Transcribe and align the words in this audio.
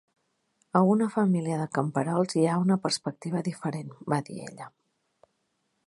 "A 0.77 0.79
una 0.93 1.09
família 1.15 1.59
de 1.59 1.67
camperols 1.79 2.35
hi 2.41 2.47
ha 2.53 2.57
una 2.63 2.79
perspectiva 2.87 3.45
diferent", 3.51 3.93
va 4.15 4.21
dir 4.31 4.41
ella, 4.49 4.71